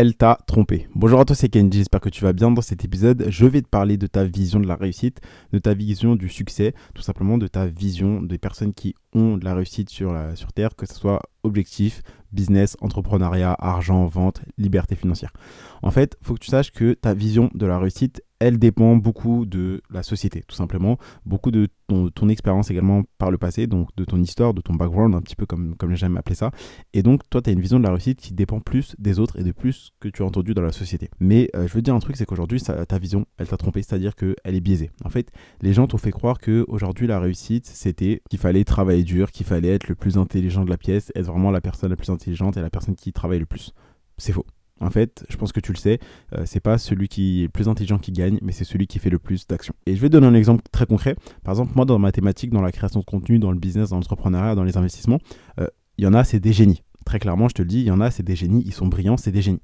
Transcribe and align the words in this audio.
elle 0.00 0.14
t'a 0.14 0.38
trompé. 0.46 0.88
Bonjour 0.94 1.20
à 1.20 1.26
toi, 1.26 1.36
c'est 1.36 1.50
Kenji, 1.50 1.80
j'espère 1.80 2.00
que 2.00 2.08
tu 2.08 2.24
vas 2.24 2.32
bien. 2.32 2.50
Dans 2.50 2.62
cet 2.62 2.86
épisode, 2.86 3.26
je 3.28 3.44
vais 3.44 3.60
te 3.60 3.68
parler 3.68 3.98
de 3.98 4.06
ta 4.06 4.24
vision 4.24 4.58
de 4.58 4.66
la 4.66 4.74
réussite, 4.74 5.20
de 5.52 5.58
ta 5.58 5.74
vision 5.74 6.16
du 6.16 6.30
succès, 6.30 6.72
tout 6.94 7.02
simplement 7.02 7.36
de 7.36 7.46
ta 7.46 7.66
vision 7.66 8.22
des 8.22 8.38
personnes 8.38 8.72
qui 8.72 8.94
ont 9.12 9.36
de 9.36 9.44
la 9.44 9.54
réussite 9.54 9.90
sur, 9.90 10.18
sur 10.36 10.54
Terre, 10.54 10.74
que 10.74 10.86
ce 10.86 10.94
soit 10.94 11.20
objectif, 11.42 12.00
business, 12.32 12.78
entrepreneuriat, 12.80 13.54
argent, 13.58 14.06
vente, 14.06 14.40
liberté 14.56 14.94
financière. 14.94 15.34
En 15.82 15.90
fait, 15.90 16.16
il 16.22 16.26
faut 16.26 16.32
que 16.32 16.40
tu 16.40 16.50
saches 16.50 16.72
que 16.72 16.94
ta 16.94 17.12
vision 17.12 17.50
de 17.52 17.66
la 17.66 17.78
réussite, 17.78 18.22
elle 18.40 18.58
dépend 18.58 18.96
beaucoup 18.96 19.44
de 19.44 19.82
la 19.90 20.02
société, 20.02 20.42
tout 20.48 20.56
simplement, 20.56 20.98
beaucoup 21.26 21.50
de 21.50 21.68
ton, 21.86 22.28
expérience 22.28 22.70
également 22.70 23.02
par 23.18 23.30
le 23.30 23.38
passé, 23.38 23.66
donc 23.66 23.88
de 23.96 24.04
ton 24.04 24.18
histoire, 24.20 24.54
de 24.54 24.60
ton 24.60 24.74
background, 24.74 25.14
un 25.14 25.20
petit 25.20 25.36
peu 25.36 25.46
comme, 25.46 25.76
comme 25.76 25.94
j'aime 25.94 26.16
appeler 26.16 26.36
ça. 26.36 26.50
Et 26.94 27.02
donc, 27.02 27.28
toi, 27.28 27.42
tu 27.42 27.50
as 27.50 27.52
une 27.52 27.60
vision 27.60 27.78
de 27.78 27.84
la 27.84 27.90
réussite 27.90 28.20
qui 28.20 28.32
dépend 28.32 28.60
plus 28.60 28.94
des 28.98 29.18
autres 29.18 29.38
et 29.38 29.42
de 29.42 29.52
plus 29.52 29.90
que 30.00 30.08
tu 30.08 30.22
as 30.22 30.26
entendu 30.26 30.54
dans 30.54 30.62
la 30.62 30.72
société. 30.72 31.10
Mais 31.18 31.50
euh, 31.54 31.66
je 31.66 31.74
veux 31.74 31.82
dire 31.82 31.94
un 31.94 31.98
truc, 31.98 32.16
c'est 32.16 32.24
qu'aujourd'hui, 32.24 32.60
ta 32.60 32.98
vision, 32.98 33.26
elle 33.36 33.48
t'a 33.48 33.56
trompé, 33.56 33.82
c'est-à-dire 33.82 34.14
qu'elle 34.14 34.34
est 34.44 34.60
biaisée. 34.60 34.90
En 35.04 35.10
fait, 35.10 35.30
les 35.60 35.72
gens 35.72 35.86
t'ont 35.86 35.98
fait 35.98 36.12
croire 36.12 36.38
qu'aujourd'hui, 36.38 37.06
la 37.06 37.20
réussite, 37.20 37.66
c'était 37.66 38.22
qu'il 38.30 38.38
fallait 38.38 38.64
travailler 38.64 39.04
dur, 39.04 39.32
qu'il 39.32 39.46
fallait 39.46 39.74
être 39.74 39.88
le 39.88 39.94
plus 39.94 40.16
intelligent 40.16 40.64
de 40.64 40.70
la 40.70 40.78
pièce, 40.78 41.12
être 41.14 41.26
vraiment 41.26 41.50
la 41.50 41.60
personne 41.60 41.90
la 41.90 41.96
plus 41.96 42.10
intelligente 42.10 42.56
et 42.56 42.60
la 42.60 42.70
personne 42.70 42.94
qui 42.94 43.12
travaille 43.12 43.40
le 43.40 43.46
plus. 43.46 43.72
C'est 44.16 44.32
faux. 44.32 44.46
En 44.80 44.90
fait, 44.90 45.24
je 45.28 45.36
pense 45.36 45.52
que 45.52 45.60
tu 45.60 45.72
le 45.72 45.76
sais, 45.76 45.98
euh, 46.34 46.44
c'est 46.46 46.60
pas 46.60 46.78
celui 46.78 47.08
qui 47.08 47.40
est 47.40 47.42
le 47.44 47.48
plus 47.50 47.68
intelligent 47.68 47.98
qui 47.98 48.12
gagne, 48.12 48.38
mais 48.42 48.52
c'est 48.52 48.64
celui 48.64 48.86
qui 48.86 48.98
fait 48.98 49.10
le 49.10 49.18
plus 49.18 49.46
d'actions. 49.46 49.74
Et 49.86 49.94
je 49.94 50.00
vais 50.00 50.08
te 50.08 50.12
donner 50.12 50.26
un 50.26 50.34
exemple 50.34 50.62
très 50.72 50.86
concret. 50.86 51.16
Par 51.44 51.52
exemple, 51.52 51.72
moi, 51.76 51.84
dans 51.84 51.98
ma 51.98 52.12
thématique, 52.12 52.50
dans 52.50 52.62
la 52.62 52.72
création 52.72 53.00
de 53.00 53.04
contenu, 53.04 53.38
dans 53.38 53.52
le 53.52 53.58
business, 53.58 53.90
dans 53.90 53.96
l'entrepreneuriat, 53.96 54.54
dans 54.54 54.64
les 54.64 54.76
investissements, 54.78 55.18
euh, 55.60 55.66
il 55.98 56.04
y 56.04 56.06
en 56.06 56.14
a, 56.14 56.24
c'est 56.24 56.40
des 56.40 56.54
génies. 56.54 56.82
Très 57.04 57.18
clairement, 57.18 57.48
je 57.48 57.54
te 57.54 57.62
le 57.62 57.68
dis, 57.68 57.80
il 57.80 57.86
y 57.86 57.90
en 57.90 58.00
a, 58.00 58.10
c'est 58.10 58.22
des 58.22 58.36
génies, 58.36 58.62
ils 58.64 58.72
sont 58.72 58.86
brillants, 58.86 59.16
c'est 59.16 59.32
des 59.32 59.42
génies. 59.42 59.62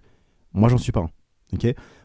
Moi, 0.52 0.68
j'en 0.68 0.78
suis 0.78 0.92
pas 0.92 1.00
un. 1.00 1.10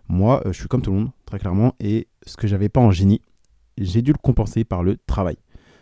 Moi, 0.08 0.42
euh, 0.46 0.54
je 0.54 0.60
suis 0.60 0.68
comme 0.68 0.82
tout 0.82 0.92
le 0.92 0.98
monde, 0.98 1.12
très 1.26 1.40
clairement, 1.40 1.74
et 1.80 2.08
ce 2.26 2.38
que 2.38 2.48
j'avais 2.48 2.70
pas 2.70 2.82
en 2.82 2.92
génie, 2.92 3.22
j'ai 3.78 4.02
dû 4.02 4.12
le 4.12 4.18
compenser 4.18 4.64
par 4.64 4.84
le 4.84 4.98
travail. 5.06 5.38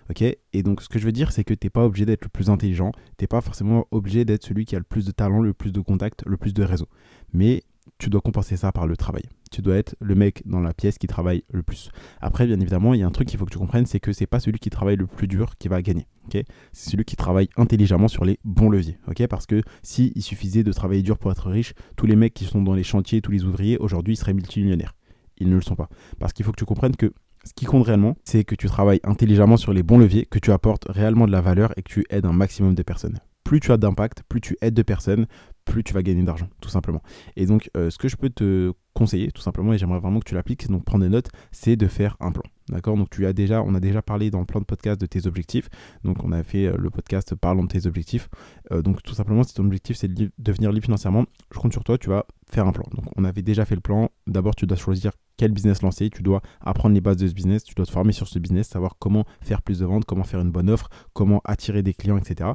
Ok 0.09 0.21
Et 0.21 0.63
donc, 0.63 0.81
ce 0.81 0.89
que 0.89 0.97
je 0.97 1.05
veux 1.05 1.11
dire, 1.11 1.31
c'est 1.31 1.43
que 1.43 1.53
tu 1.53 1.65
n'es 1.65 1.69
pas 1.69 1.85
obligé 1.85 2.05
d'être 2.05 2.23
le 2.23 2.29
plus 2.29 2.49
intelligent, 2.49 2.91
tu 3.17 3.23
n'es 3.23 3.27
pas 3.27 3.41
forcément 3.41 3.88
obligé 3.91 4.25
d'être 4.25 4.43
celui 4.43 4.65
qui 4.65 4.75
a 4.75 4.79
le 4.79 4.85
plus 4.85 5.05
de 5.05 5.11
talent, 5.11 5.41
le 5.41 5.53
plus 5.53 5.71
de 5.71 5.81
contacts, 5.81 6.23
le 6.25 6.38
plus 6.38 6.53
de 6.53 6.63
réseaux. 6.63 6.89
Mais 7.31 7.63
tu 7.97 8.09
dois 8.09 8.21
compenser 8.21 8.57
ça 8.57 8.71
par 8.71 8.87
le 8.87 8.95
travail. 8.97 9.23
Tu 9.52 9.61
dois 9.61 9.75
être 9.75 9.95
le 9.99 10.15
mec 10.15 10.43
dans 10.45 10.59
la 10.59 10.73
pièce 10.73 10.97
qui 10.97 11.07
travaille 11.07 11.43
le 11.52 11.63
plus. 11.63 11.89
Après, 12.21 12.45
bien 12.45 12.59
évidemment, 12.59 12.93
il 12.93 12.99
y 12.99 13.03
a 13.03 13.07
un 13.07 13.11
truc 13.11 13.27
qu'il 13.27 13.39
faut 13.39 13.45
que 13.45 13.52
tu 13.52 13.57
comprennes, 13.57 13.85
c'est 13.85 13.99
que 13.99 14.13
c'est 14.13 14.27
pas 14.27 14.39
celui 14.39 14.59
qui 14.59 14.69
travaille 14.69 14.95
le 14.95 15.07
plus 15.07 15.27
dur 15.27 15.57
qui 15.57 15.67
va 15.67 15.81
gagner. 15.81 16.07
c'est 16.31 16.45
celui 16.91 17.03
qui 17.03 17.15
travaille 17.15 17.49
intelligemment 17.57 18.07
sur 18.07 18.25
les 18.25 18.39
bons 18.43 18.69
leviers. 18.69 18.97
Parce 19.30 19.45
que 19.45 19.61
si 19.83 20.11
il 20.15 20.21
suffisait 20.21 20.63
de 20.63 20.71
travailler 20.71 21.02
dur 21.02 21.17
pour 21.17 21.31
être 21.31 21.49
riche, 21.49 21.73
tous 21.95 22.05
les 22.05 22.15
mecs 22.15 22.33
qui 22.33 22.45
sont 22.45 22.61
dans 22.61 22.73
les 22.73 22.83
chantiers, 22.83 23.21
tous 23.21 23.31
les 23.31 23.43
ouvriers, 23.43 23.77
aujourd'hui, 23.77 24.15
seraient 24.15 24.33
multimillionnaires. 24.33 24.95
Ils 25.37 25.49
ne 25.49 25.55
le 25.55 25.61
sont 25.61 25.75
pas. 25.75 25.89
Parce 26.19 26.33
qu'il 26.33 26.45
faut 26.45 26.52
que 26.52 26.59
tu 26.59 26.65
comprennes 26.65 26.95
que 26.95 27.13
ce 27.44 27.54
qui 27.54 27.66
compte 27.66 27.86
réellement, 27.86 28.16
c'est 28.23 28.44
que 28.44 28.56
tu 28.56 28.68
travailles 28.68 29.00
intelligemment 29.04 29.58
sur 29.58 29.73
les 29.73 29.84
bons 29.84 29.98
leviers, 29.98 30.26
que 30.26 30.40
tu 30.40 30.52
apportes 30.52 30.86
réellement 30.90 31.26
de 31.26 31.32
la 31.32 31.42
valeur 31.42 31.73
et 31.78 31.84
que 31.84 31.90
tu 31.90 32.06
aides 32.09 32.26
un 32.26 32.34
maximum 32.34 32.76
de 32.76 32.84
personnes. 32.84 33.20
Plus 33.44 33.59
tu 33.59 33.72
as 33.72 33.78
d'impact, 33.78 34.23
plus 34.30 34.42
tu 34.42 34.58
aides 34.62 34.76
de 34.76 34.84
personnes, 34.84 35.26
plus 35.66 35.84
tu 35.84 35.94
vas 35.94 36.04
gagner 36.04 36.23
d'argent, 36.23 36.50
tout 36.62 36.70
simplement. 36.70 37.02
Et 37.36 37.45
donc, 37.45 37.70
euh, 37.78 37.90
ce 37.90 37.98
que 37.98 38.08
je 38.08 38.16
peux 38.16 38.30
te 38.30 38.73
conseiller, 38.94 39.32
tout 39.32 39.42
simplement, 39.42 39.73
et 39.73 39.78
j'aimerais 39.78 40.00
vraiment 40.00 40.20
que 40.20 40.26
tu 40.26 40.36
l'appliques, 40.36 40.67
donc 40.67 40.84
prendre 40.84 41.04
des 41.04 41.10
notes, 41.10 41.30
c'est 41.52 41.76
de 41.76 41.88
faire 41.88 42.17
un 42.20 42.32
plan. 42.32 42.44
D'accord? 42.70 42.98
Donc, 42.98 43.10
tu 43.10 43.26
as 43.26 43.34
déjà, 43.34 43.64
on 43.64 43.73
a 43.73 43.80
déjà 43.80 44.02
parlé 44.02 44.30
dans 44.30 44.40
le 44.40 44.45
plan 44.45 44.60
de 44.60 44.66
podcast 44.66 45.00
de 45.00 45.06
tes 45.06 45.26
objectifs. 45.26 45.70
Donc, 46.04 46.23
on 46.23 46.32
a 46.32 46.44
fait 46.44 46.67
euh, 46.67 46.76
le 46.78 46.90
podcast 46.90 47.34
Parlons 47.36 47.64
de 47.64 47.70
tes 47.70 47.88
objectifs. 47.88 48.30
Euh, 48.72 48.82
donc, 48.82 49.02
tout 49.02 49.16
simplement, 49.16 49.44
si 49.44 49.54
ton 49.54 49.66
objectif 49.66 49.98
c'est 49.98 50.14
de 50.14 50.32
devenir 50.38 50.72
libre 50.72 50.86
financièrement, 50.86 51.26
je 51.54 51.60
compte 51.60 51.72
sur 51.72 51.84
toi, 51.84 51.98
tu 51.98 52.10
vas 52.10 52.26
faire 52.52 52.67
un 52.67 52.72
plan. 52.72 52.86
Donc, 52.92 53.06
on 53.16 53.23
avait 53.23 53.42
déjà 53.42 53.66
fait 53.66 53.76
le 53.76 53.82
plan. 53.82 54.10
D'abord, 54.28 54.56
tu 54.56 54.67
dois 54.67 54.78
choisir 54.78 55.14
quel 55.40 55.54
business 55.54 55.82
lancer, 55.82 56.09
tu 56.09 56.22
dois 56.22 56.42
apprendre 56.59 56.94
les 56.94 57.00
bases 57.00 57.16
de 57.16 57.26
ce 57.26 57.34
business, 57.34 57.64
tu 57.64 57.73
dois 57.73 57.86
te 57.86 57.92
former 57.92 58.12
sur 58.12 58.28
ce 58.28 58.40
business, 58.40 58.68
savoir 58.68 58.98
comment 59.00 59.23
faire 59.40 59.62
plus 59.62 59.80
de 59.80 59.86
ventes, 59.86 60.04
comment 60.04 60.26
faire 60.26 60.42
une 60.42 60.52
bonne 60.52 60.70
offre, 60.70 60.89
comment 61.14 61.39
attirer 61.45 61.82
des 61.82 61.94
clients, 61.94 62.17
etc. 62.17 62.50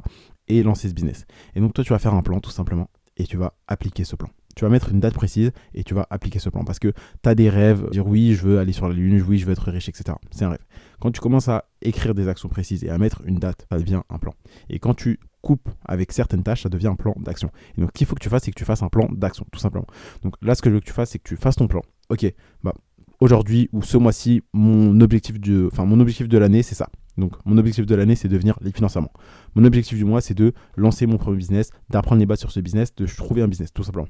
Et 0.47 0.61
lancer 0.61 0.87
ce 0.87 0.93
business. 0.93 1.25
Et 1.55 1.61
donc 1.61 1.73
toi, 1.73 1.83
tu 1.83 1.93
vas 1.93 1.97
faire 1.97 2.13
un 2.13 2.21
plan 2.21 2.39
tout 2.39 2.51
simplement 2.51 2.87
et 3.17 3.23
tu 3.23 3.37
vas 3.37 3.53
appliquer 3.67 4.03
ce 4.03 4.15
plan. 4.15 4.29
Tu 4.55 4.63
vas 4.63 4.69
mettre 4.69 4.91
une 4.91 4.99
date 4.99 5.15
précise 5.15 5.51
et 5.73 5.83
tu 5.83 5.95
vas 5.95 6.05
appliquer 6.11 6.37
ce 6.37 6.49
plan 6.49 6.63
parce 6.63 6.77
que 6.77 6.93
tu 7.23 7.29
as 7.29 7.33
des 7.33 7.49
rêves, 7.49 7.89
dire 7.89 8.05
oui, 8.05 8.35
je 8.35 8.43
veux 8.43 8.59
aller 8.59 8.71
sur 8.71 8.87
la 8.87 8.93
lune, 8.93 9.19
oui, 9.27 9.39
je 9.39 9.47
veux 9.47 9.51
être 9.53 9.71
riche, 9.71 9.89
etc. 9.89 10.15
C'est 10.29 10.45
un 10.45 10.49
rêve. 10.49 10.63
Quand 10.99 11.09
tu 11.09 11.21
commences 11.21 11.49
à 11.49 11.65
écrire 11.81 12.13
des 12.13 12.27
actions 12.27 12.49
précises 12.49 12.83
et 12.83 12.91
à 12.91 12.99
mettre 12.99 13.23
une 13.25 13.39
date, 13.39 13.65
ça 13.71 13.79
devient 13.79 14.01
un 14.11 14.19
plan. 14.19 14.33
Et 14.69 14.77
quand 14.77 14.93
tu 14.93 15.19
coupes 15.41 15.69
avec 15.85 16.11
certaines 16.11 16.43
tâches, 16.43 16.63
ça 16.63 16.69
devient 16.69 16.87
un 16.87 16.95
plan 16.95 17.15
d'action. 17.17 17.49
Et 17.77 17.81
donc, 17.81 17.89
ce 17.93 17.97
qu'il 17.97 18.07
faut 18.07 18.15
que 18.15 18.23
tu 18.23 18.29
fasses, 18.29 18.43
c'est 18.43 18.51
que 18.51 18.57
tu 18.57 18.65
fasses 18.65 18.83
un 18.83 18.89
plan 18.89 19.07
d'action, 19.11 19.45
tout 19.51 19.59
simplement. 19.59 19.87
Donc 20.23 20.35
là, 20.41 20.55
ce 20.55 20.61
que 20.61 20.69
je 20.69 20.75
veux 20.75 20.79
que 20.81 20.85
tu 20.85 20.93
fasses, 20.93 21.11
c'est 21.11 21.19
que 21.19 21.27
tu 21.27 21.37
fasses 21.37 21.55
ton 21.55 21.67
plan. 21.67 21.81
Ok, 22.09 22.31
bah 22.63 22.73
aujourd'hui 23.19 23.69
ou 23.71 23.81
ce 23.81 23.97
mois-ci, 23.97 24.41
mon 24.53 24.99
objectif 25.01 25.39
de, 25.39 25.69
enfin, 25.71 25.85
mon 25.85 25.99
objectif 25.99 26.27
de 26.27 26.37
l'année, 26.37 26.63
c'est 26.63 26.75
ça. 26.75 26.89
Donc, 27.17 27.33
mon 27.45 27.57
objectif 27.57 27.85
de 27.85 27.95
l'année, 27.95 28.15
c'est 28.15 28.27
de 28.27 28.33
devenir 28.33 28.57
financièrement. 28.73 29.11
Mon 29.55 29.63
objectif 29.63 29.97
du 29.97 30.05
mois, 30.05 30.21
c'est 30.21 30.33
de 30.33 30.53
lancer 30.75 31.05
mon 31.05 31.17
premier 31.17 31.37
business, 31.37 31.69
d'apprendre 31.89 32.19
les 32.19 32.25
bases 32.25 32.39
sur 32.39 32.51
ce 32.51 32.59
business, 32.59 32.93
de 32.95 33.05
trouver 33.05 33.41
un 33.41 33.47
business, 33.47 33.71
tout 33.73 33.83
simplement. 33.83 34.07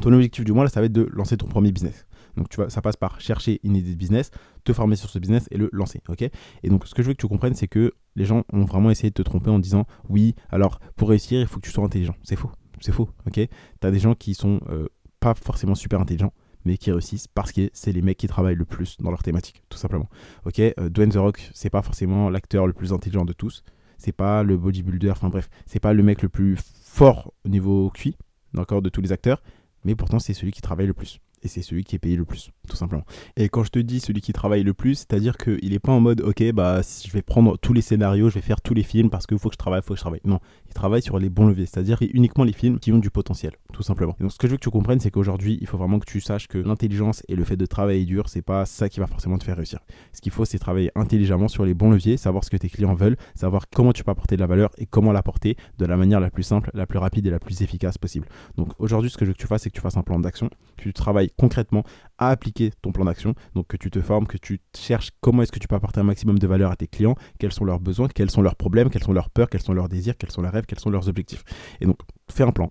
Ton 0.00 0.12
objectif 0.12 0.44
du 0.44 0.52
mois, 0.52 0.62
là, 0.62 0.70
ça 0.70 0.80
va 0.80 0.86
être 0.86 0.92
de 0.92 1.08
lancer 1.12 1.36
ton 1.36 1.48
premier 1.48 1.72
business. 1.72 2.06
Donc, 2.36 2.48
tu 2.48 2.56
vois, 2.56 2.70
ça 2.70 2.80
passe 2.80 2.96
par 2.96 3.20
chercher 3.20 3.58
une 3.64 3.74
idée 3.74 3.90
de 3.90 3.96
business, 3.96 4.30
te 4.62 4.72
former 4.72 4.94
sur 4.94 5.10
ce 5.10 5.18
business 5.18 5.48
et 5.50 5.58
le 5.58 5.68
lancer. 5.72 6.00
ok? 6.08 6.22
Et 6.62 6.68
donc, 6.68 6.86
ce 6.86 6.94
que 6.94 7.02
je 7.02 7.08
veux 7.08 7.14
que 7.14 7.20
tu 7.20 7.26
comprennes, 7.26 7.54
c'est 7.54 7.66
que 7.66 7.92
les 8.14 8.24
gens 8.24 8.44
ont 8.52 8.64
vraiment 8.64 8.90
essayé 8.92 9.10
de 9.10 9.14
te 9.14 9.22
tromper 9.22 9.50
en 9.50 9.58
disant 9.58 9.86
oui, 10.08 10.36
alors 10.50 10.78
pour 10.94 11.08
réussir, 11.08 11.40
il 11.40 11.46
faut 11.48 11.58
que 11.58 11.66
tu 11.66 11.72
sois 11.72 11.84
intelligent. 11.84 12.14
C'est 12.22 12.36
faux. 12.36 12.52
C'est 12.80 12.92
faux. 12.92 13.10
ok? 13.26 13.34
Tu 13.34 13.48
as 13.86 13.90
des 13.90 13.98
gens 13.98 14.14
qui 14.14 14.34
sont 14.34 14.60
euh, 14.70 14.86
pas 15.18 15.34
forcément 15.34 15.74
super 15.74 16.00
intelligents 16.00 16.32
mais 16.64 16.76
qui 16.76 16.90
réussissent 16.90 17.28
parce 17.28 17.52
que 17.52 17.70
c'est 17.72 17.92
les 17.92 18.02
mecs 18.02 18.18
qui 18.18 18.26
travaillent 18.26 18.54
le 18.54 18.64
plus 18.64 18.96
dans 18.98 19.10
leur 19.10 19.22
thématique, 19.22 19.62
tout 19.68 19.78
simplement. 19.78 20.08
Ok, 20.44 20.58
euh, 20.60 20.72
Dwayne 20.88 21.10
The 21.10 21.16
Rock, 21.16 21.50
c'est 21.54 21.70
pas 21.70 21.82
forcément 21.82 22.30
l'acteur 22.30 22.66
le 22.66 22.72
plus 22.72 22.92
intelligent 22.92 23.24
de 23.24 23.32
tous, 23.32 23.64
c'est 23.98 24.12
pas 24.12 24.42
le 24.42 24.56
bodybuilder, 24.56 25.10
enfin 25.10 25.28
bref, 25.28 25.48
c'est 25.66 25.80
pas 25.80 25.92
le 25.92 26.02
mec 26.02 26.22
le 26.22 26.28
plus 26.28 26.56
fort 26.82 27.32
au 27.44 27.48
niveau 27.48 27.90
QI, 27.90 28.16
d'accord, 28.54 28.82
de 28.82 28.88
tous 28.88 29.00
les 29.00 29.12
acteurs, 29.12 29.42
mais 29.84 29.94
pourtant 29.94 30.18
c'est 30.18 30.34
celui 30.34 30.52
qui 30.52 30.60
travaille 30.60 30.86
le 30.86 30.94
plus. 30.94 31.20
Et 31.42 31.48
c'est 31.48 31.62
celui 31.62 31.84
qui 31.84 31.96
est 31.96 31.98
payé 31.98 32.16
le 32.16 32.26
plus, 32.26 32.50
tout 32.70 32.76
simplement. 32.76 33.04
Et 33.36 33.48
quand 33.48 33.64
je 33.64 33.70
te 33.70 33.78
dis 33.78 34.00
celui 34.00 34.20
qui 34.20 34.32
travaille 34.32 34.62
le 34.62 34.72
plus, 34.72 34.94
c'est-à-dire 34.94 35.36
qu'il 35.36 35.70
n'est 35.70 35.78
pas 35.78 35.92
en 35.92 36.00
mode, 36.00 36.22
ok, 36.22 36.52
bah, 36.52 36.80
je 36.82 37.10
vais 37.10 37.20
prendre 37.22 37.58
tous 37.58 37.72
les 37.72 37.82
scénarios, 37.82 38.30
je 38.30 38.36
vais 38.36 38.40
faire 38.40 38.60
tous 38.60 38.74
les 38.74 38.82
films 38.82 39.10
parce 39.10 39.26
qu'il 39.26 39.38
faut 39.38 39.48
que 39.48 39.54
je 39.54 39.58
travaille, 39.58 39.80
il 39.80 39.86
faut 39.86 39.94
que 39.94 39.98
je 39.98 40.02
travaille. 40.02 40.20
Non, 40.24 40.38
il 40.68 40.74
travaille 40.74 41.02
sur 41.02 41.18
les 41.18 41.28
bons 41.28 41.48
leviers, 41.48 41.66
c'est-à-dire 41.66 41.98
uniquement 42.00 42.44
les 42.44 42.52
films 42.52 42.78
qui 42.78 42.92
ont 42.92 42.98
du 42.98 43.10
potentiel, 43.10 43.52
tout 43.72 43.82
simplement. 43.82 44.16
donc, 44.20 44.32
ce 44.32 44.38
que 44.38 44.46
je 44.46 44.52
veux 44.52 44.56
que 44.56 44.62
tu 44.62 44.70
comprennes, 44.70 45.00
c'est 45.00 45.10
qu'aujourd'hui, 45.10 45.58
il 45.60 45.66
faut 45.66 45.76
vraiment 45.76 45.98
que 45.98 46.06
tu 46.06 46.20
saches 46.20 46.46
que 46.46 46.58
l'intelligence 46.58 47.22
et 47.28 47.34
le 47.34 47.44
fait 47.44 47.56
de 47.56 47.66
travailler 47.66 48.04
dur, 48.04 48.28
c'est 48.28 48.42
pas 48.42 48.64
ça 48.64 48.88
qui 48.88 49.00
va 49.00 49.06
forcément 49.06 49.36
te 49.36 49.44
faire 49.44 49.56
réussir. 49.56 49.80
Ce 50.12 50.20
qu'il 50.20 50.32
faut, 50.32 50.44
c'est 50.44 50.58
travailler 50.58 50.92
intelligemment 50.94 51.48
sur 51.48 51.64
les 51.64 51.74
bons 51.74 51.90
leviers, 51.90 52.16
savoir 52.16 52.44
ce 52.44 52.50
que 52.50 52.56
tes 52.56 52.68
clients 52.68 52.94
veulent, 52.94 53.16
savoir 53.34 53.64
comment 53.74 53.92
tu 53.92 54.04
peux 54.04 54.12
apporter 54.12 54.36
de 54.36 54.40
la 54.40 54.46
valeur 54.46 54.70
et 54.78 54.86
comment 54.86 55.12
l'apporter 55.12 55.56
de 55.78 55.86
la 55.86 55.96
manière 55.96 56.20
la 56.20 56.30
plus 56.30 56.44
simple, 56.44 56.70
la 56.74 56.86
plus 56.86 56.98
rapide 56.98 57.26
et 57.26 57.30
la 57.30 57.40
plus 57.40 57.62
efficace 57.62 57.98
possible. 57.98 58.28
Donc, 58.56 58.68
aujourd'hui, 58.78 59.10
ce 59.10 59.16
que 59.16 59.24
je 59.24 59.30
veux 59.30 59.34
que 59.34 59.40
tu 59.40 59.48
fasses, 59.48 59.62
c'est 59.62 59.70
que 59.70 59.74
tu 59.74 59.80
fasses 59.80 59.96
un 59.96 60.02
plan 60.02 60.20
d'action, 60.20 60.48
que 60.76 60.82
tu 60.84 60.92
travailles 60.92 61.30
concrètement 61.36 61.84
à 62.20 62.28
appliquer 62.28 62.70
ton 62.82 62.92
plan 62.92 63.06
d'action. 63.06 63.34
Donc 63.54 63.66
que 63.66 63.76
tu 63.76 63.90
te 63.90 64.00
formes, 64.00 64.26
que 64.26 64.38
tu 64.38 64.60
cherches 64.76 65.10
comment 65.20 65.42
est-ce 65.42 65.50
que 65.50 65.58
tu 65.58 65.66
peux 65.66 65.74
apporter 65.74 65.98
un 65.98 66.04
maximum 66.04 66.38
de 66.38 66.46
valeur 66.46 66.70
à 66.70 66.76
tes 66.76 66.86
clients, 66.86 67.16
quels 67.40 67.52
sont 67.52 67.64
leurs 67.64 67.80
besoins, 67.80 68.06
quels 68.06 68.30
sont 68.30 68.42
leurs 68.42 68.54
problèmes, 68.54 68.90
quelles 68.90 69.02
sont 69.02 69.12
leurs 69.12 69.30
peurs, 69.30 69.50
quels 69.50 69.62
sont 69.62 69.72
leurs 69.72 69.88
désirs, 69.88 70.16
quels 70.16 70.30
sont 70.30 70.42
leurs 70.42 70.52
rêves, 70.52 70.66
quels 70.66 70.78
sont 70.78 70.90
leurs 70.90 71.08
objectifs. 71.08 71.42
Et 71.80 71.86
donc 71.86 71.98
fais 72.30 72.44
un 72.44 72.52
plan, 72.52 72.70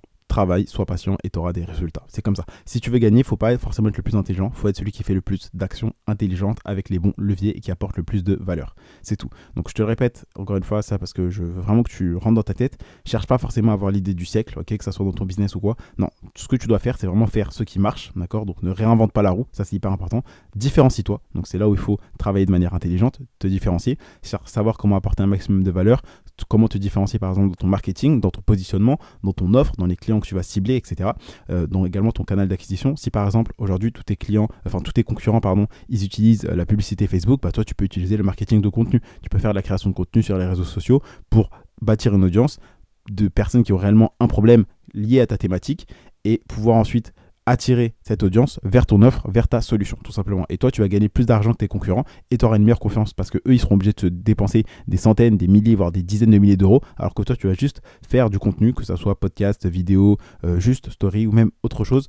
sois 0.67 0.85
patient 0.85 1.17
et 1.23 1.29
tu 1.29 1.39
auras 1.39 1.53
des 1.53 1.63
résultats. 1.63 2.03
C'est 2.07 2.22
comme 2.22 2.35
ça. 2.35 2.45
Si 2.66 2.79
tu 2.79 2.89
veux 2.89 3.00
gagner, 3.00 3.23
faut 3.23 3.38
pas 3.38 3.57
forcément 3.57 3.89
être 3.89 3.97
le 3.97 4.03
plus 4.03 4.16
intelligent, 4.16 4.51
faut 4.51 4.67
être 4.67 4.77
celui 4.77 4.91
qui 4.91 5.03
fait 5.03 5.13
le 5.13 5.22
plus 5.22 5.50
d'actions 5.53 5.94
intelligentes 6.07 6.59
avec 6.66 6.89
les 6.89 7.00
bons 7.00 7.13
leviers 7.17 7.57
et 7.57 7.59
qui 7.59 7.72
apporte 7.72 7.97
le 7.97 8.03
plus 8.03 8.23
de 8.23 8.38
valeur. 8.39 8.75
C'est 9.01 9.16
tout. 9.16 9.29
Donc 9.55 9.69
je 9.69 9.73
te 9.73 9.81
répète 9.81 10.25
encore 10.35 10.57
une 10.57 10.63
fois 10.63 10.81
ça 10.81 10.97
parce 10.97 11.13
que 11.13 11.29
je 11.29 11.44
veux 11.44 11.61
vraiment 11.61 11.83
que 11.83 11.91
tu 11.91 12.16
rentres 12.16 12.35
dans 12.35 12.44
ta 12.44 12.53
tête. 12.53 12.77
Cherche 13.05 13.27
pas 13.27 13.38
forcément 13.38 13.72
à 13.72 13.75
avoir 13.75 13.91
l'idée 13.91 14.13
du 14.13 14.25
siècle, 14.25 14.59
ok, 14.59 14.77
que 14.77 14.83
ça 14.83 14.91
soit 14.91 15.05
dans 15.05 15.11
ton 15.11 15.25
business 15.25 15.55
ou 15.55 15.59
quoi. 15.59 15.75
Non, 15.97 16.09
ce 16.35 16.47
que 16.47 16.56
tu 16.56 16.67
dois 16.67 16.79
faire, 16.79 16.97
c'est 16.97 17.07
vraiment 17.07 17.27
faire 17.27 17.53
ce 17.53 17.63
qui 17.63 17.79
marche, 17.79 18.11
d'accord? 18.16 18.45
Donc 18.45 18.63
ne 18.63 18.71
réinvente 18.71 19.12
pas 19.12 19.21
la 19.21 19.31
roue, 19.31 19.47
ça 19.51 19.63
c'est 19.63 19.75
hyper 19.75 19.91
important. 19.91 20.24
Différencie-toi. 20.56 21.21
Donc 21.36 21.47
c'est 21.47 21.57
là 21.57 21.69
où 21.69 21.74
il 21.74 21.80
faut 21.80 22.00
travailler 22.18 22.45
de 22.45 22.51
manière 22.51 22.74
intelligente, 22.74 23.19
te 23.39 23.47
différencier, 23.47 23.97
savoir 24.45 24.77
comment 24.77 24.95
apporter 24.95 25.24
un 25.24 25.27
maximum 25.27 25.63
de 25.63 25.71
valeur, 25.71 26.01
comment 26.47 26.68
te 26.68 26.77
différencier 26.77 27.19
par 27.19 27.30
exemple 27.30 27.50
dans 27.50 27.56
ton 27.56 27.68
marketing, 27.68 28.21
dans 28.21 28.31
ton 28.31 28.41
positionnement, 28.41 29.00
dans 29.24 29.33
ton 29.33 29.53
offre, 29.53 29.74
dans 29.77 29.86
les 29.86 29.95
clients 29.95 30.19
que 30.19 30.27
tu 30.27 30.36
vas 30.36 30.44
cibler, 30.44 30.75
etc. 30.75 31.12
Euh, 31.50 31.68
dans 31.68 31.86
également 31.86 32.12
ton 32.12 32.24
canal 32.24 32.47
d'acquisition. 32.47 32.95
Si 32.95 33.09
par 33.09 33.25
exemple 33.25 33.53
aujourd'hui 33.57 33.91
tous 33.91 34.03
tes 34.03 34.15
clients, 34.15 34.47
enfin 34.65 34.80
tous 34.80 34.94
tes 34.94 35.03
concurrents, 35.03 35.41
pardon, 35.41 35.68
ils 35.89 36.03
utilisent 36.03 36.45
euh, 36.45 36.56
la 36.56 36.65
publicité 36.65 37.07
Facebook, 37.07 37.41
bah 37.41 37.51
toi 37.51 37.63
tu 37.63 37.75
peux 37.75 37.86
utiliser 37.86 38.18
le 38.18 38.24
marketing 38.24 38.62
de 38.62 38.69
contenu. 38.69 39.01
Tu 39.21 39.30
peux 39.30 39.39
faire 39.39 39.51
de 39.51 39.56
la 39.56 39.62
création 39.62 39.89
de 39.89 39.95
contenu 39.95 40.24
sur 40.24 40.38
les 40.38 40.45
réseaux 40.45 40.63
sociaux 40.63 41.01
pour 41.30 41.50
bâtir 41.81 42.13
une 42.13 42.24
audience 42.24 42.59
de 43.09 43.27
personnes 43.27 43.63
qui 43.63 43.74
ont 43.74 43.77
réellement 43.77 44.13
un 44.19 44.27
problème 44.27 44.65
lié 44.94 45.19
à 45.19 45.27
ta 45.27 45.38
thématique 45.38 45.88
et 46.25 46.41
pouvoir 46.47 46.77
ensuite 46.77 47.13
attirer 47.50 47.96
cette 48.01 48.24
audience 48.24 48.60
vers 48.63 48.86
ton 48.86 49.01
offre, 49.01 49.30
vers 49.30 49.48
ta 49.48 49.62
solution, 49.62 49.98
tout 50.04 50.12
simplement. 50.12 50.46
Et 50.50 50.57
toi, 50.57 50.72
tu 50.72 50.81
vas 50.81 50.88
gagner 50.88 51.10
plus 51.10 51.25
d'argent 51.25 51.51
que 51.51 51.57
tes 51.57 51.68
concurrents 51.68 52.06
et 52.31 52.38
tu 52.38 52.46
auras 52.46 52.57
une 52.57 52.63
meilleure 52.63 52.80
confiance 52.80 53.13
parce 53.13 53.30
que 53.30 53.38
eux, 53.40 53.54
ils 53.54 53.60
seront 53.60 53.75
obligés 53.75 53.92
de 53.92 53.96
te 53.96 54.07
dépenser 54.07 54.63
des 54.88 54.98
centaines, 54.98 55.38
des 55.38 55.48
milliers, 55.48 55.75
voire 55.75 55.92
des 55.92 56.04
dizaines 56.04 56.31
de 56.31 56.38
milliers 56.38 56.57
d'euros, 56.57 56.81
alors 56.98 57.13
que 57.13 57.24
toi, 57.24 57.36
tu 57.36 57.48
vas 57.48 57.54
juste 57.54 57.81
faire 58.07 58.30
du 58.30 58.40
contenu, 58.40 58.74
que 58.74 58.84
ce 58.84 58.96
soit 58.96 59.19
podcast, 59.19 59.66
vidéo, 59.66 60.18
euh, 60.44 60.60
juste 60.60 60.90
story 60.90 61.28
ou 61.28 61.31
même 61.31 61.51
autre 61.63 61.84
chose 61.84 62.07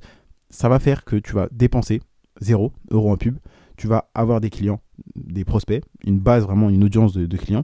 ça 0.51 0.69
va 0.69 0.79
faire 0.79 1.03
que 1.03 1.15
tu 1.15 1.33
vas 1.33 1.47
dépenser 1.51 2.01
0 2.41 2.71
euros 2.91 3.11
en 3.11 3.17
pub, 3.17 3.37
tu 3.77 3.87
vas 3.87 4.09
avoir 4.13 4.41
des 4.41 4.49
clients, 4.49 4.81
des 5.15 5.45
prospects, 5.45 5.83
une 6.05 6.19
base 6.19 6.43
vraiment, 6.43 6.69
une 6.69 6.83
audience 6.83 7.13
de, 7.13 7.37
clients 7.37 7.63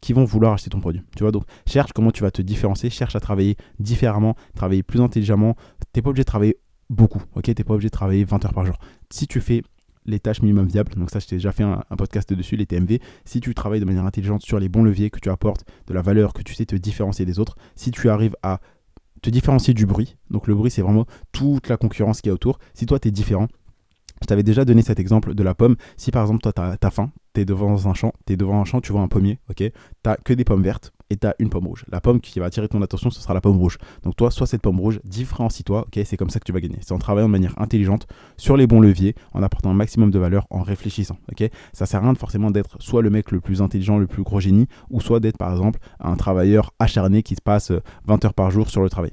qui 0.00 0.14
vont 0.14 0.24
vouloir 0.24 0.54
acheter 0.54 0.70
ton 0.70 0.80
produit. 0.80 1.02
Tu 1.16 1.22
vois, 1.22 1.32
donc 1.32 1.44
cherche 1.66 1.92
comment 1.92 2.10
tu 2.10 2.22
vas 2.22 2.30
te 2.30 2.40
différencier, 2.40 2.88
cherche 2.88 3.16
à 3.16 3.20
travailler 3.20 3.56
différemment, 3.78 4.34
travailler 4.54 4.82
plus 4.82 5.00
intelligemment. 5.00 5.56
Tu 5.80 5.98
n'es 5.98 6.02
pas 6.02 6.10
obligé 6.10 6.22
de 6.22 6.28
travailler 6.28 6.56
beaucoup, 6.90 7.22
ok 7.34 7.44
Tu 7.44 7.50
n'es 7.56 7.64
pas 7.64 7.74
obligé 7.74 7.88
de 7.88 7.92
travailler 7.92 8.24
20 8.24 8.44
heures 8.44 8.52
par 8.52 8.66
jour. 8.66 8.76
Si 9.10 9.26
tu 9.26 9.40
fais 9.40 9.62
les 10.04 10.20
tâches 10.20 10.42
minimum 10.42 10.66
viables, 10.66 10.94
donc 10.94 11.10
ça 11.10 11.18
je 11.18 11.26
t'ai 11.26 11.36
déjà 11.36 11.52
fait 11.52 11.62
un, 11.62 11.82
podcast 11.96 12.32
dessus, 12.32 12.56
les 12.56 12.66
TMV, 12.66 13.00
si 13.24 13.40
tu 13.40 13.54
travailles 13.54 13.80
de 13.80 13.84
manière 13.84 14.04
intelligente 14.04 14.42
sur 14.42 14.58
les 14.58 14.68
bons 14.68 14.82
leviers, 14.82 15.10
que 15.10 15.20
tu 15.20 15.30
apportes 15.30 15.64
de 15.86 15.94
la 15.94 16.02
valeur, 16.02 16.32
que 16.32 16.42
tu 16.42 16.54
sais 16.54 16.66
te 16.66 16.76
différencier 16.76 17.24
des 17.24 17.38
autres, 17.38 17.56
si 17.76 17.90
tu 17.90 18.10
arrives 18.10 18.36
à 18.42 18.60
te 19.22 19.30
différencier 19.30 19.74
du 19.74 19.86
bruit, 19.86 20.16
donc 20.30 20.46
le 20.46 20.54
bruit 20.54 20.70
c'est 20.70 20.82
vraiment 20.82 21.06
toute 21.32 21.68
la 21.68 21.76
concurrence 21.76 22.20
qui 22.22 22.28
est 22.28 22.32
autour, 22.32 22.58
si 22.74 22.86
toi 22.86 22.98
tu 22.98 23.08
es 23.08 23.10
différent, 23.10 23.48
je 24.22 24.26
t'avais 24.26 24.42
déjà 24.42 24.64
donné 24.64 24.82
cet 24.82 25.00
exemple 25.00 25.34
de 25.34 25.42
la 25.42 25.54
pomme. 25.54 25.76
Si 25.96 26.10
par 26.10 26.22
exemple, 26.22 26.42
toi, 26.42 26.52
tu 26.52 26.86
as, 26.86 26.90
faim, 26.90 27.10
tu 27.34 27.40
es 27.40 27.44
devant 27.46 27.86
un 27.86 27.94
champ, 27.94 28.12
tu 28.26 28.34
es 28.34 28.36
devant 28.36 28.60
un 28.60 28.66
champ, 28.66 28.82
tu 28.82 28.92
vois 28.92 29.00
un 29.00 29.08
pommier, 29.08 29.38
ok 29.48 29.56
Tu 29.56 29.72
que 30.24 30.32
des 30.34 30.44
pommes 30.44 30.62
vertes 30.62 30.92
et 31.10 31.16
tu 31.16 31.26
as 31.26 31.34
une 31.38 31.50
pomme 31.50 31.66
rouge. 31.66 31.84
La 31.90 32.00
pomme 32.00 32.20
qui 32.20 32.38
va 32.38 32.46
attirer 32.46 32.68
ton 32.68 32.80
attention, 32.82 33.10
ce 33.10 33.20
sera 33.20 33.34
la 33.34 33.40
pomme 33.40 33.58
rouge. 33.58 33.78
Donc 34.04 34.16
toi, 34.16 34.30
soit 34.30 34.46
cette 34.46 34.62
pomme 34.62 34.80
rouge, 34.80 35.00
différencie-toi, 35.04 35.86
ok 35.86 36.00
C'est 36.04 36.16
comme 36.16 36.30
ça 36.30 36.38
que 36.38 36.44
tu 36.44 36.52
vas 36.52 36.60
gagner. 36.60 36.78
C'est 36.80 36.92
en 36.92 36.98
travaillant 36.98 37.26
de 37.26 37.32
manière 37.32 37.60
intelligente 37.60 38.06
sur 38.36 38.56
les 38.56 38.66
bons 38.66 38.80
leviers, 38.80 39.14
en 39.34 39.42
apportant 39.42 39.70
un 39.70 39.74
maximum 39.74 40.10
de 40.10 40.18
valeur, 40.18 40.46
en 40.50 40.62
réfléchissant, 40.62 41.18
ok 41.30 41.50
Ça 41.72 41.86
sert 41.86 42.00
à 42.00 42.04
rien 42.04 42.14
forcément 42.14 42.50
d'être 42.50 42.76
soit 42.80 43.02
le 43.02 43.10
mec 43.10 43.30
le 43.30 43.40
plus 43.40 43.60
intelligent, 43.60 43.98
le 43.98 44.06
plus 44.06 44.22
gros 44.22 44.40
génie, 44.40 44.66
ou 44.90 45.00
soit 45.00 45.20
d'être 45.20 45.38
par 45.38 45.50
exemple 45.50 45.80
un 45.98 46.16
travailleur 46.16 46.72
acharné 46.78 47.22
qui 47.22 47.34
se 47.34 47.42
passe 47.42 47.72
20 48.06 48.24
heures 48.24 48.34
par 48.34 48.50
jour 48.50 48.70
sur 48.70 48.82
le 48.82 48.88
travail, 48.88 49.12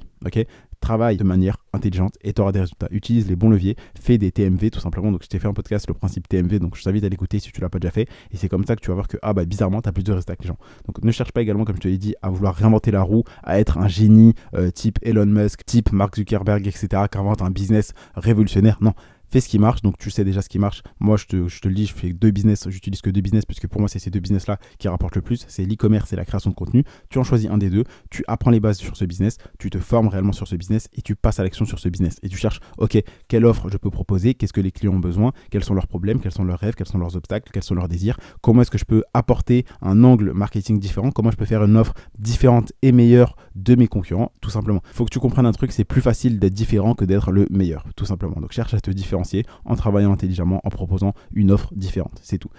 travaille 0.80 1.16
de 1.16 1.24
manière 1.24 1.56
intelligente 1.72 2.14
et 2.22 2.32
tu 2.32 2.40
auras 2.40 2.52
des 2.52 2.60
résultats. 2.60 2.88
Utilise 2.90 3.28
les 3.28 3.36
bons 3.36 3.50
leviers, 3.50 3.76
fais 4.00 4.18
des 4.18 4.30
TMV 4.30 4.70
tout 4.70 4.80
simplement. 4.80 5.12
Donc 5.12 5.22
je 5.22 5.28
t'ai 5.28 5.38
fait 5.38 5.48
un 5.48 5.52
podcast 5.52 5.86
le 5.88 5.94
principe 5.94 6.28
TMV, 6.28 6.58
donc 6.58 6.76
je 6.76 6.82
t'invite 6.82 7.04
à 7.04 7.08
l'écouter 7.08 7.38
si 7.38 7.52
tu 7.52 7.60
l'as 7.60 7.68
pas 7.68 7.78
déjà 7.78 7.90
fait. 7.90 8.08
Et 8.30 8.36
c'est 8.36 8.48
comme 8.48 8.64
ça 8.64 8.76
que 8.76 8.80
tu 8.80 8.88
vas 8.88 8.94
voir 8.94 9.08
que 9.08 9.16
ah 9.22 9.32
bah 9.32 9.44
bizarrement 9.44 9.82
tu 9.82 9.88
as 9.88 9.92
plus 9.92 10.04
de 10.04 10.12
résultats 10.12 10.36
que 10.36 10.42
les 10.42 10.48
gens. 10.48 10.58
Donc 10.86 11.02
ne 11.02 11.12
cherche 11.12 11.32
pas 11.32 11.42
également, 11.42 11.64
comme 11.64 11.76
je 11.76 11.80
te 11.80 11.88
l'ai 11.88 11.98
dit, 11.98 12.14
à 12.22 12.30
vouloir 12.30 12.54
réinventer 12.54 12.90
la 12.90 13.02
roue, 13.02 13.24
à 13.42 13.58
être 13.58 13.78
un 13.78 13.88
génie 13.88 14.34
euh, 14.54 14.70
type 14.70 14.98
Elon 15.02 15.26
Musk, 15.26 15.64
type 15.64 15.92
Mark 15.92 16.16
Zuckerberg, 16.16 16.66
etc. 16.66 16.88
qui 17.10 17.18
invente 17.18 17.42
un 17.42 17.50
business 17.50 17.92
révolutionnaire. 18.14 18.78
Non, 18.80 18.94
fais 19.30 19.40
ce 19.40 19.48
qui 19.48 19.58
marche. 19.58 19.82
Donc 19.82 19.98
tu 19.98 20.10
sais 20.10 20.24
déjà 20.24 20.42
ce 20.42 20.48
qui 20.48 20.58
marche. 20.58 20.82
Moi, 21.00 21.16
je 21.16 21.26
te, 21.26 21.48
je 21.48 21.60
te 21.60 21.68
le 21.68 21.74
dis, 21.74 21.86
je 21.86 21.94
fais 21.94 22.12
deux 22.12 22.30
business. 22.30 22.68
J'utilise 22.68 23.00
que 23.00 23.10
deux 23.10 23.20
business 23.20 23.44
puisque 23.44 23.66
pour 23.66 23.80
moi, 23.80 23.88
c'est 23.88 23.98
ces 23.98 24.10
deux 24.10 24.20
business-là 24.20 24.58
qui 24.78 24.88
rapportent 24.88 25.16
le 25.16 25.22
plus. 25.22 25.44
C'est 25.48 25.64
l'e-commerce 25.64 26.12
et 26.12 26.16
la 26.16 26.24
création 26.24 26.50
de 26.50 26.54
contenu. 26.54 26.84
Tu 27.10 27.18
en 27.18 27.24
choisis 27.24 27.48
un 27.50 27.58
des 27.58 27.70
deux. 27.70 27.84
Tu 28.10 28.24
apprends 28.28 28.50
les 28.50 28.60
bases 28.60 28.78
sur 28.78 28.96
ce 28.96 29.04
business. 29.04 29.36
Tu 29.58 29.70
te 29.70 29.78
formes 29.78 30.08
réellement 30.08 30.32
sur 30.32 30.48
ce 30.48 30.56
business 30.56 30.88
et 30.94 31.02
tu 31.02 31.14
passes 31.16 31.38
à 31.40 31.42
l'action 31.42 31.64
sur 31.64 31.78
ce 31.78 31.88
business. 31.88 32.16
Et 32.22 32.28
tu 32.28 32.36
cherches, 32.36 32.60
OK, 32.78 32.98
quelle 33.28 33.44
offre 33.44 33.68
je 33.70 33.76
peux 33.76 33.90
proposer? 33.90 34.34
Qu'est-ce 34.34 34.52
que 34.52 34.60
les 34.60 34.72
clients 34.72 34.94
ont 34.94 34.98
besoin? 34.98 35.32
Quels 35.50 35.64
sont 35.64 35.74
leurs 35.74 35.86
problèmes? 35.86 36.20
Quels 36.20 36.32
sont 36.32 36.44
leurs 36.44 36.58
rêves? 36.58 36.74
Quels 36.74 36.86
sont 36.86 36.98
leurs 36.98 37.16
obstacles? 37.16 37.50
Quels 37.52 37.62
sont 37.62 37.74
leurs 37.74 37.88
désirs? 37.88 38.18
Comment 38.40 38.62
est-ce 38.62 38.70
que 38.70 38.78
je 38.78 38.84
peux 38.84 39.02
apporter 39.14 39.64
un 39.82 40.04
angle 40.04 40.32
marketing 40.32 40.78
différent? 40.78 41.10
Comment 41.10 41.30
je 41.30 41.36
peux 41.36 41.44
faire 41.44 41.62
une 41.64 41.76
offre 41.76 41.94
différente 42.18 42.72
et 42.82 42.92
meilleure 42.92 43.36
de 43.54 43.74
mes 43.74 43.88
concurrents? 43.88 44.32
Tout 44.40 44.50
simplement. 44.50 44.80
Il 44.88 44.94
faut 44.94 45.04
que 45.04 45.12
tu 45.12 45.18
comprennes 45.18 45.46
un 45.46 45.52
truc, 45.52 45.72
c'est 45.72 45.84
plus 45.84 46.00
facile 46.00 46.38
d'être 46.38 46.54
différent 46.54 46.94
que 46.94 47.04
d'être 47.04 47.30
le 47.30 47.46
meilleur. 47.50 47.84
Tout 47.96 48.04
simplement. 48.04 48.40
Donc 48.40 48.52
cherche 48.52 48.74
à 48.74 48.80
te 48.80 48.90
différencier 48.90 49.17
en 49.64 49.76
travaillant 49.76 50.12
intelligemment, 50.12 50.60
en 50.64 50.70
proposant 50.70 51.14
une 51.32 51.50
offre 51.50 51.72
différente. 51.74 52.18
C'est 52.22 52.38
tout. 52.38 52.50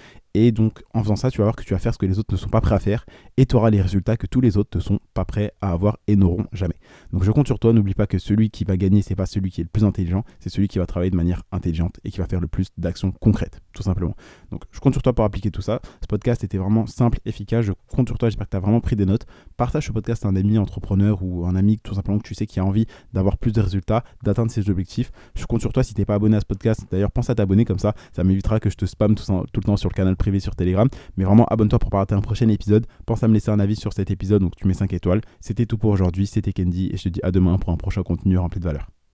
Et 0.41 0.53
donc, 0.53 0.83
en 0.93 1.03
faisant 1.03 1.17
ça, 1.17 1.29
tu 1.29 1.39
vas 1.39 1.43
voir 1.43 1.55
que 1.57 1.65
tu 1.65 1.73
vas 1.73 1.79
faire 1.79 1.93
ce 1.93 1.97
que 1.97 2.05
les 2.05 2.17
autres 2.17 2.33
ne 2.33 2.37
sont 2.37 2.47
pas 2.47 2.61
prêts 2.61 2.75
à 2.75 2.79
faire 2.79 3.05
et 3.35 3.45
tu 3.45 3.57
auras 3.57 3.69
les 3.69 3.81
résultats 3.81 4.15
que 4.15 4.25
tous 4.25 4.39
les 4.39 4.55
autres 4.55 4.77
ne 4.77 4.81
sont 4.81 4.99
pas 5.13 5.25
prêts 5.25 5.51
à 5.59 5.73
avoir 5.73 5.97
et 6.07 6.15
n'auront 6.15 6.45
jamais. 6.53 6.75
Donc, 7.11 7.25
je 7.25 7.31
compte 7.31 7.45
sur 7.45 7.59
toi. 7.59 7.73
N'oublie 7.73 7.93
pas 7.93 8.07
que 8.07 8.17
celui 8.17 8.49
qui 8.49 8.63
va 8.63 8.77
gagner, 8.77 9.01
c'est 9.01 9.17
pas 9.17 9.25
celui 9.25 9.51
qui 9.51 9.59
est 9.59 9.65
le 9.65 9.69
plus 9.69 9.83
intelligent, 9.83 10.23
c'est 10.39 10.47
celui 10.47 10.69
qui 10.69 10.79
va 10.79 10.85
travailler 10.85 11.11
de 11.11 11.17
manière 11.17 11.43
intelligente 11.51 11.99
et 12.05 12.09
qui 12.09 12.19
va 12.19 12.25
faire 12.25 12.39
le 12.39 12.47
plus 12.47 12.67
d'actions 12.77 13.11
concrètes, 13.11 13.59
tout 13.73 13.83
simplement. 13.83 14.15
Donc, 14.49 14.63
je 14.71 14.79
compte 14.79 14.93
sur 14.93 15.01
toi 15.01 15.11
pour 15.11 15.25
appliquer 15.25 15.51
tout 15.51 15.61
ça. 15.61 15.81
Ce 16.01 16.07
podcast 16.07 16.41
était 16.45 16.57
vraiment 16.57 16.87
simple, 16.87 17.19
efficace. 17.25 17.65
Je 17.65 17.73
compte 17.89 18.07
sur 18.07 18.17
toi. 18.17 18.29
J'espère 18.29 18.47
que 18.47 18.51
tu 18.51 18.57
as 18.57 18.61
vraiment 18.61 18.79
pris 18.79 18.95
des 18.95 19.05
notes. 19.05 19.25
Partage 19.57 19.87
ce 19.87 19.91
podcast 19.91 20.25
à 20.25 20.29
un 20.29 20.37
ami 20.37 20.57
entrepreneur 20.57 21.21
ou 21.21 21.47
un 21.47 21.57
ami 21.57 21.79
tout 21.79 21.95
simplement 21.95 22.17
que 22.17 22.25
tu 22.25 22.33
sais 22.33 22.45
qui 22.45 22.61
a 22.61 22.65
envie 22.65 22.85
d'avoir 23.11 23.37
plus 23.37 23.51
de 23.51 23.59
résultats, 23.59 24.05
d'atteindre 24.23 24.51
ses 24.51 24.69
objectifs. 24.69 25.11
Je 25.35 25.45
compte 25.45 25.59
sur 25.59 25.73
toi 25.73 25.83
si 25.83 25.93
tu 25.93 25.99
n'es 25.99 26.05
pas 26.05 26.15
abonné 26.15 26.37
à 26.37 26.39
ce 26.39 26.45
podcast. 26.45 26.85
D'ailleurs, 26.89 27.11
pense 27.11 27.29
à 27.29 27.35
t'abonner 27.35 27.65
comme 27.65 27.79
ça. 27.79 27.93
Ça 28.13 28.23
m'évitera 28.23 28.61
que 28.61 28.69
je 28.69 28.77
te 28.77 28.85
spam 28.85 29.15
tout, 29.15 29.25
tout 29.25 29.59
le 29.59 29.65
temps 29.65 29.75
sur 29.75 29.89
le 29.89 29.95
canal 29.95 30.15
sur 30.37 30.55
Telegram. 30.55 30.87
Mais 31.17 31.23
vraiment, 31.23 31.45
abonne-toi 31.45 31.79
pour 31.79 31.89
pas 31.89 31.97
rater 31.97 32.13
un 32.13 32.21
prochain 32.21 32.47
épisode. 32.49 32.85
Pense 33.07 33.23
à 33.23 33.27
me 33.27 33.33
laisser 33.33 33.49
un 33.49 33.59
avis 33.59 33.75
sur 33.75 33.93
cet 33.93 34.11
épisode, 34.11 34.43
donc 34.43 34.55
tu 34.55 34.67
mets 34.67 34.75
5 34.75 34.93
étoiles. 34.93 35.21
C'était 35.39 35.65
tout 35.65 35.79
pour 35.79 35.89
aujourd'hui, 35.89 36.27
c'était 36.27 36.53
Candy, 36.53 36.91
et 36.93 36.97
je 36.97 37.03
te 37.03 37.09
dis 37.09 37.19
à 37.23 37.31
demain 37.31 37.57
pour 37.57 37.73
un 37.73 37.77
prochain 37.77 38.03
contenu 38.03 38.37
rempli 38.37 38.59
de 38.59 38.65
valeur. 38.65 38.87